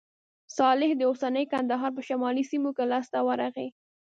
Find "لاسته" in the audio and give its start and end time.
2.91-3.17